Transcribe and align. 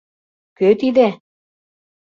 «Кӧ 0.57 0.69
тиде? 0.79 1.07